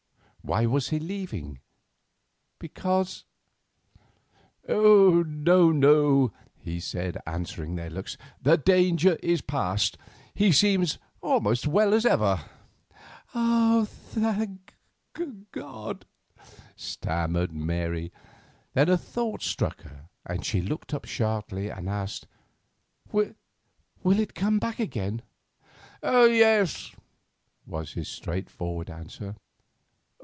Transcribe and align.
Why 0.43 0.65
was 0.65 0.89
he 0.89 0.99
leaving? 0.99 1.59
Because—— 2.59 3.25
"No, 4.67 5.21
no," 5.71 6.33
he 6.57 6.79
said, 6.79 7.19
answering 7.27 7.75
their 7.75 7.91
looks; 7.91 8.17
"the 8.41 8.57
danger 8.57 9.17
is 9.21 9.39
past. 9.41 9.99
He 10.33 10.51
seems 10.51 10.97
almost 11.21 11.65
as 11.65 11.67
well 11.67 11.93
as 11.93 12.07
ever." 12.07 12.41
"Thank 13.33 14.73
God!" 15.51 16.05
stammered 16.75 17.53
Mary. 17.53 18.11
Then 18.73 18.89
a 18.89 18.97
thought 18.97 19.43
struck 19.43 19.83
her, 19.83 20.09
and 20.25 20.43
she 20.43 20.59
looked 20.59 20.91
up 20.93 21.05
sharply 21.05 21.69
and 21.69 21.87
asked, 21.87 22.25
"Will 23.13 23.35
it 24.03 24.33
come 24.33 24.57
back 24.57 24.79
again?" 24.79 25.21
"Yes," 26.03 26.93
was 27.67 27.93
his 27.93 28.09
straightforward 28.09 28.89
answer. 28.89 29.35